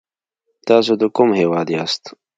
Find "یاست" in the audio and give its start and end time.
1.75-2.03